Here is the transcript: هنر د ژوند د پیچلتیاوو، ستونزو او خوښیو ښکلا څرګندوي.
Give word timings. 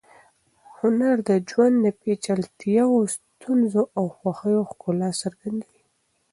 هنر 0.77 1.15
د 1.29 1.31
ژوند 1.49 1.75
د 1.83 1.87
پیچلتیاوو، 2.01 2.99
ستونزو 3.15 3.81
او 3.97 4.05
خوښیو 4.17 4.67
ښکلا 4.69 5.09
څرګندوي. 5.21 5.83